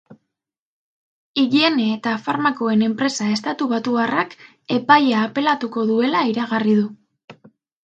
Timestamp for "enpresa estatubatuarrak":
2.87-4.35